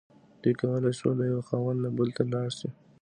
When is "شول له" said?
0.99-1.25